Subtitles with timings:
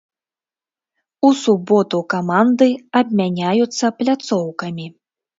[1.27, 2.69] У суботу каманды
[3.01, 4.87] абмяняюцца пляцоўкамі.